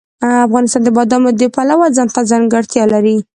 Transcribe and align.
افغانستان 0.47 0.81
د 0.83 0.89
بادام 0.97 1.23
د 1.39 1.43
پلوه 1.55 1.87
ځانته 1.95 2.19
ځانګړتیا 2.31 2.83
لري. 2.93 3.17